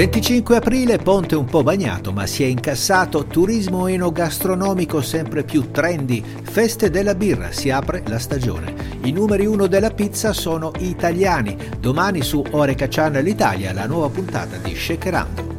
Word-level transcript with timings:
25 0.00 0.56
aprile, 0.56 0.96
ponte 0.96 1.36
un 1.36 1.44
po' 1.44 1.62
bagnato, 1.62 2.10
ma 2.10 2.24
si 2.24 2.42
è 2.42 2.46
incassato, 2.46 3.26
turismo 3.26 3.86
enogastronomico 3.86 5.02
sempre 5.02 5.42
più 5.42 5.70
trendy, 5.70 6.24
feste 6.24 6.88
della 6.88 7.14
birra, 7.14 7.52
si 7.52 7.68
apre 7.68 8.02
la 8.06 8.18
stagione. 8.18 8.74
I 9.02 9.12
numeri 9.12 9.44
uno 9.44 9.66
della 9.66 9.90
pizza 9.90 10.32
sono 10.32 10.72
italiani. 10.78 11.54
Domani 11.78 12.22
su 12.22 12.42
Oreca 12.52 12.86
Channel 12.88 13.26
Italia 13.26 13.74
la 13.74 13.84
nuova 13.84 14.08
puntata 14.08 14.56
di 14.56 14.74
Shakerando. 14.74 15.58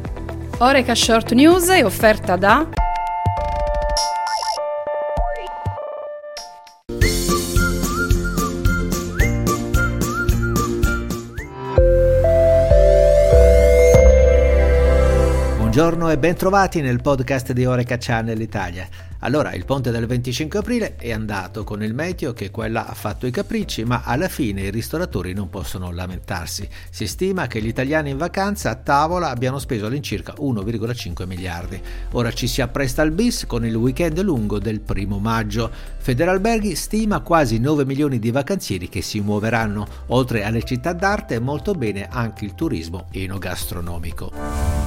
Oreca 0.58 0.96
Short 0.96 1.30
News 1.34 1.68
è 1.68 1.84
offerta 1.84 2.34
da 2.34 2.66
Buongiorno 15.72 16.10
e 16.10 16.18
bentrovati 16.18 16.82
nel 16.82 17.00
podcast 17.00 17.52
di 17.52 17.64
Oreca 17.64 17.96
Channel 17.98 18.38
Italia. 18.38 18.86
Allora, 19.20 19.54
il 19.54 19.64
ponte 19.64 19.90
del 19.90 20.04
25 20.04 20.58
aprile 20.58 20.96
è 20.96 21.12
andato 21.12 21.64
con 21.64 21.82
il 21.82 21.94
meteo 21.94 22.34
che 22.34 22.50
quella 22.50 22.86
ha 22.86 22.92
fatto 22.92 23.26
i 23.26 23.30
capricci, 23.30 23.82
ma 23.84 24.02
alla 24.04 24.28
fine 24.28 24.64
i 24.64 24.70
ristoratori 24.70 25.32
non 25.32 25.48
possono 25.48 25.90
lamentarsi. 25.90 26.68
Si 26.90 27.06
stima 27.06 27.46
che 27.46 27.62
gli 27.62 27.68
italiani 27.68 28.10
in 28.10 28.18
vacanza 28.18 28.68
a 28.68 28.74
tavola 28.74 29.30
abbiano 29.30 29.58
speso 29.58 29.86
all'incirca 29.86 30.34
1,5 30.34 31.26
miliardi. 31.26 31.80
Ora 32.10 32.30
ci 32.32 32.48
si 32.48 32.60
appresta 32.60 33.00
al 33.00 33.12
bis 33.12 33.46
con 33.46 33.64
il 33.64 33.74
weekend 33.74 34.20
lungo 34.20 34.58
del 34.58 34.80
primo 34.80 35.18
maggio. 35.20 35.70
Federalberghi 35.96 36.74
stima 36.74 37.20
quasi 37.20 37.58
9 37.58 37.86
milioni 37.86 38.18
di 38.18 38.30
vacanzieri 38.30 38.90
che 38.90 39.00
si 39.00 39.20
muoveranno. 39.20 39.86
Oltre 40.08 40.44
alle 40.44 40.64
città 40.64 40.92
d'arte, 40.92 41.40
molto 41.40 41.72
bene 41.72 42.08
anche 42.10 42.44
il 42.44 42.54
turismo 42.54 43.06
enogastronomico. 43.10 44.81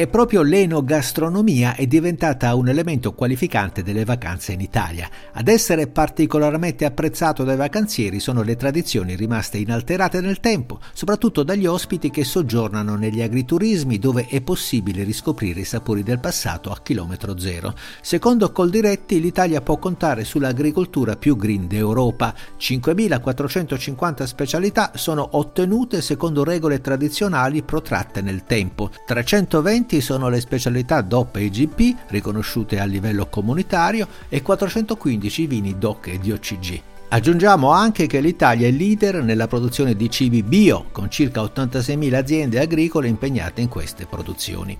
E 0.00 0.06
proprio 0.06 0.40
l'enogastronomia 0.40 1.74
è 1.74 1.86
diventata 1.86 2.54
un 2.54 2.70
elemento 2.70 3.12
qualificante 3.12 3.82
delle 3.82 4.06
vacanze 4.06 4.52
in 4.52 4.62
Italia. 4.62 5.06
Ad 5.34 5.46
essere 5.46 5.88
particolarmente 5.88 6.86
apprezzato 6.86 7.44
dai 7.44 7.58
vacanzieri 7.58 8.18
sono 8.18 8.40
le 8.40 8.56
tradizioni 8.56 9.14
rimaste 9.14 9.58
inalterate 9.58 10.22
nel 10.22 10.40
tempo, 10.40 10.80
soprattutto 10.94 11.42
dagli 11.42 11.66
ospiti 11.66 12.08
che 12.08 12.24
soggiornano 12.24 12.96
negli 12.96 13.20
agriturismi 13.20 13.98
dove 13.98 14.26
è 14.26 14.40
possibile 14.40 15.04
riscoprire 15.04 15.60
i 15.60 15.64
sapori 15.64 16.02
del 16.02 16.18
passato 16.18 16.70
a 16.70 16.80
chilometro 16.82 17.38
zero. 17.38 17.74
Secondo 18.00 18.52
Coldiretti 18.52 19.20
l'Italia 19.20 19.60
può 19.60 19.76
contare 19.76 20.24
sull'agricoltura 20.24 21.16
più 21.16 21.36
green 21.36 21.66
d'Europa. 21.66 22.34
5.450 22.58 24.24
specialità 24.24 24.92
sono 24.94 25.28
ottenute 25.32 26.00
secondo 26.00 26.42
regole 26.42 26.80
tradizionali 26.80 27.62
protratte 27.62 28.22
nel 28.22 28.44
tempo. 28.44 28.88
320 29.04 29.88
20 29.90 30.00
sono 30.00 30.28
le 30.28 30.40
specialità 30.40 31.00
DOP 31.00 31.36
e 31.36 31.44
IGP 31.46 32.10
riconosciute 32.10 32.78
a 32.78 32.84
livello 32.84 33.26
comunitario 33.26 34.06
e 34.28 34.40
415 34.40 35.46
vini 35.48 35.78
DOC 35.78 36.06
e 36.06 36.18
DOCG. 36.18 36.82
Aggiungiamo 37.08 37.72
anche 37.72 38.06
che 38.06 38.20
l'Italia 38.20 38.68
è 38.68 38.70
leader 38.70 39.20
nella 39.24 39.48
produzione 39.48 39.96
di 39.96 40.08
cibi 40.08 40.44
bio, 40.44 40.86
con 40.92 41.10
circa 41.10 41.42
86.000 41.42 42.14
aziende 42.14 42.60
agricole 42.60 43.08
impegnate 43.08 43.62
in 43.62 43.68
queste 43.68 44.06
produzioni. 44.06 44.78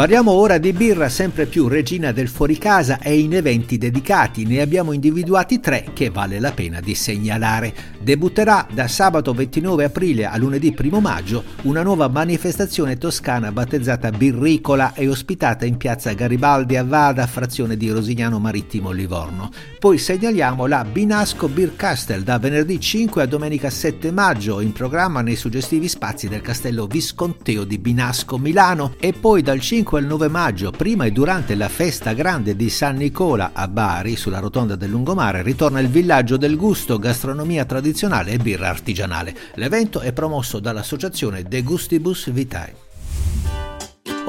Parliamo 0.00 0.30
ora 0.30 0.56
di 0.56 0.72
birra 0.72 1.10
sempre 1.10 1.44
più 1.44 1.68
regina 1.68 2.10
del 2.10 2.28
fuoricasa 2.28 3.00
e 3.00 3.18
in 3.18 3.34
eventi 3.34 3.76
dedicati. 3.76 4.46
Ne 4.46 4.62
abbiamo 4.62 4.92
individuati 4.92 5.60
tre 5.60 5.88
che 5.92 6.08
vale 6.08 6.40
la 6.40 6.52
pena 6.52 6.80
di 6.80 6.94
segnalare. 6.94 7.74
Debutterà 8.00 8.66
da 8.72 8.88
sabato 8.88 9.34
29 9.34 9.84
aprile 9.84 10.24
a 10.24 10.38
lunedì 10.38 10.74
1 10.74 11.00
maggio 11.00 11.44
una 11.64 11.82
nuova 11.82 12.08
manifestazione 12.08 12.96
toscana 12.96 13.52
battezzata 13.52 14.10
Birricola 14.10 14.94
e 14.94 15.06
ospitata 15.06 15.66
in 15.66 15.76
piazza 15.76 16.14
Garibaldi 16.14 16.78
a 16.78 16.84
Vada, 16.84 17.26
frazione 17.26 17.76
di 17.76 17.90
Rosignano 17.90 18.38
Marittimo 18.38 18.92
Livorno. 18.92 19.50
Poi 19.78 19.98
segnaliamo 19.98 20.64
la 20.64 20.82
Binasco 20.82 21.46
Beer 21.46 21.76
Castle 21.76 22.22
da 22.22 22.38
venerdì 22.38 22.80
5 22.80 23.20
a 23.20 23.26
domenica 23.26 23.68
7 23.68 24.10
maggio 24.12 24.60
in 24.60 24.72
programma 24.72 25.20
nei 25.20 25.36
suggestivi 25.36 25.88
spazi 25.88 26.26
del 26.26 26.40
castello 26.40 26.86
Visconteo 26.86 27.64
di 27.64 27.76
Binasco 27.76 28.38
Milano 28.38 28.94
e 28.98 29.12
poi 29.12 29.42
dal 29.42 29.60
5 29.60 29.88
5 29.90 29.98
al 29.98 30.06
9 30.06 30.28
maggio, 30.28 30.70
prima 30.70 31.04
e 31.04 31.10
durante 31.10 31.56
la 31.56 31.68
festa 31.68 32.12
grande 32.12 32.54
di 32.54 32.70
San 32.70 32.94
Nicola 32.94 33.50
a 33.52 33.66
Bari, 33.66 34.14
sulla 34.14 34.38
rotonda 34.38 34.76
del 34.76 34.88
lungomare, 34.88 35.42
ritorna 35.42 35.80
il 35.80 35.88
villaggio 35.88 36.36
del 36.36 36.56
gusto, 36.56 36.96
gastronomia 36.96 37.64
tradizionale 37.64 38.30
e 38.30 38.38
birra 38.38 38.68
artigianale. 38.68 39.34
L'evento 39.54 39.98
è 39.98 40.12
promosso 40.12 40.60
dall'associazione 40.60 41.42
De 41.42 41.62
Gustibus 41.62 42.30
Vitae. 42.30 42.89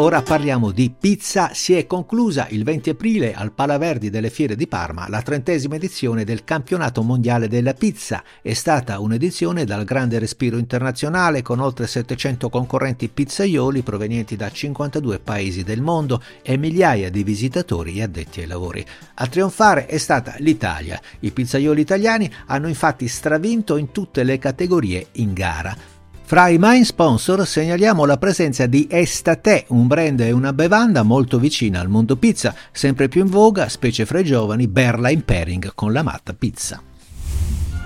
Ora 0.01 0.23
parliamo 0.23 0.71
di 0.71 0.89
pizza. 0.89 1.51
Si 1.53 1.75
è 1.75 1.85
conclusa 1.85 2.47
il 2.49 2.63
20 2.63 2.89
aprile 2.89 3.35
al 3.35 3.51
Palaverdi 3.51 4.09
delle 4.09 4.31
Fiere 4.31 4.55
di 4.55 4.65
Parma 4.65 5.07
la 5.07 5.21
trentesima 5.21 5.75
edizione 5.75 6.23
del 6.23 6.43
Campionato 6.43 7.03
Mondiale 7.03 7.47
della 7.47 7.75
Pizza. 7.75 8.23
È 8.41 8.53
stata 8.53 8.97
un'edizione 8.97 9.63
dal 9.63 9.83
grande 9.83 10.17
respiro 10.17 10.57
internazionale 10.57 11.43
con 11.43 11.59
oltre 11.59 11.85
700 11.85 12.49
concorrenti 12.49 13.09
pizzaioli 13.09 13.83
provenienti 13.83 14.35
da 14.35 14.49
52 14.49 15.19
paesi 15.19 15.63
del 15.63 15.81
mondo 15.81 16.19
e 16.41 16.57
migliaia 16.57 17.11
di 17.11 17.23
visitatori 17.23 17.99
e 17.99 18.01
addetti 18.01 18.41
ai 18.41 18.47
lavori. 18.47 18.83
A 19.13 19.27
trionfare 19.27 19.85
è 19.85 19.99
stata 19.99 20.33
l'Italia. 20.39 20.99
I 21.19 21.29
pizzaioli 21.29 21.79
italiani 21.79 22.27
hanno 22.47 22.67
infatti 22.67 23.07
stravinto 23.07 23.77
in 23.77 23.91
tutte 23.91 24.23
le 24.23 24.39
categorie 24.39 25.09
in 25.11 25.33
gara. 25.33 25.99
Fra 26.31 26.47
i 26.47 26.57
main 26.57 26.85
sponsor 26.85 27.45
segnaliamo 27.45 28.05
la 28.05 28.15
presenza 28.15 28.65
di 28.65 28.87
Estate, 28.89 29.65
un 29.67 29.87
brand 29.87 30.21
e 30.21 30.31
una 30.31 30.53
bevanda 30.53 31.03
molto 31.03 31.37
vicina 31.37 31.81
al 31.81 31.89
mondo 31.89 32.15
pizza, 32.15 32.55
sempre 32.71 33.09
più 33.09 33.19
in 33.19 33.29
voga, 33.29 33.67
specie 33.67 34.05
fra 34.05 34.19
i 34.19 34.23
giovani, 34.23 34.69
berla 34.69 35.09
in 35.09 35.25
pairing 35.25 35.73
con 35.75 35.91
la 35.91 36.03
matta 36.03 36.33
pizza. 36.33 36.81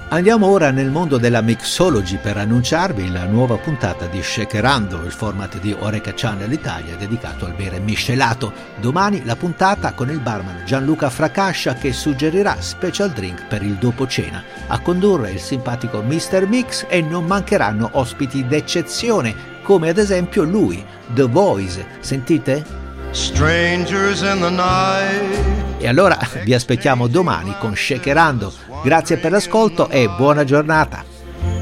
Andiamo 0.08 0.46
ora 0.46 0.70
nel 0.70 0.92
mondo 0.92 1.18
della 1.18 1.42
mixology 1.42 2.20
per 2.22 2.38
annunciarvi 2.38 3.12
la 3.12 3.26
nuova 3.26 3.58
puntata 3.58 4.06
di 4.06 4.22
Shakerando, 4.22 5.04
il 5.04 5.12
format 5.12 5.60
di 5.60 5.76
Oreca 5.78 6.14
Channel 6.14 6.52
Italia 6.52 6.96
dedicato 6.96 7.46
al 7.46 7.56
bere 7.56 7.80
miscelato. 7.80 8.54
Domani 8.80 9.26
la 9.26 9.36
puntata 9.36 9.94
con 9.94 10.12
il 10.12 10.20
barman 10.20 10.62
Gianluca 10.64 11.10
Fracascia 11.10 11.74
che 11.74 11.92
suggerirà 11.92 12.62
special 12.62 13.10
drink 13.10 13.48
per 13.48 13.64
il 13.64 13.74
dopo 13.74 14.06
cena. 14.06 14.44
A 14.68 14.80
condurre 14.80 15.32
il 15.32 15.40
simpatico 15.40 16.04
Mr. 16.04 16.46
Mix 16.48 16.86
e 16.88 17.02
non 17.02 17.26
mancheranno 17.26 17.90
ospiti 17.94 18.46
d'eccezione, 18.46 19.54
come 19.64 19.90
ad 19.90 19.98
esempio 19.98 20.44
lui, 20.44 20.86
The 21.16 21.24
Voice. 21.24 21.84
Sentite? 22.00 22.85
Strangers 23.16 24.24
in 24.24 24.42
the 24.42 24.50
night. 24.50 25.78
E 25.78 25.88
allora 25.88 26.20
vi 26.44 26.54
aspettiamo 26.54 27.08
domani 27.08 27.56
con 27.60 27.74
Shakerando 27.74 28.52
Grazie 28.84 29.18
per 29.18 29.32
l'ascolto 29.32 29.90
e 29.90 30.10
buona 30.10 30.44
giornata. 30.44 31.04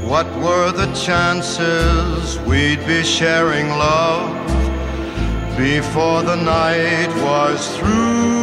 What 0.02 0.26
were 0.40 0.72
the 0.72 0.92
chances 0.92 2.38
we'd 2.44 2.84
be 2.84 3.02
sharing 3.02 3.68
love 3.68 4.30
before 5.56 6.22
the 6.22 6.34
night 6.34 7.08
was 7.22 7.76
through? 7.78 8.34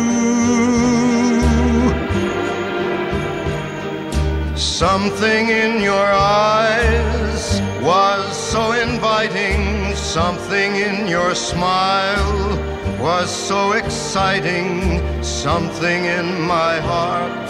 Something 4.55 5.49
in 5.49 5.81
your 5.81 6.11
eyes 6.11 7.61
was 7.83 8.35
so 8.35 8.71
inviting, 8.71 9.80
something 10.13 10.75
in 10.75 11.07
your 11.07 11.33
smile 11.33 12.57
was 12.99 13.29
so 13.33 13.71
exciting, 13.71 15.23
something 15.23 16.03
in 16.03 16.41
my 16.41 16.81
heart 16.81 17.49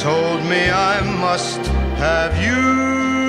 told 0.00 0.40
me 0.50 0.68
I 0.68 1.00
must 1.20 1.64
have 1.98 2.34
you. 2.44 3.21